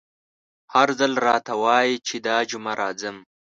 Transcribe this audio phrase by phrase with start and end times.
[0.73, 3.17] هر ځل راته وايي چې دا جمعه راځم….